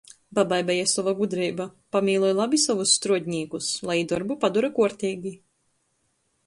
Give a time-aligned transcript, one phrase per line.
[0.37, 1.67] Babai beja sova gudreiba-
[1.97, 5.39] pamīloj labi sovus struodnīkus, lai jī dorbu padora kuorteigi.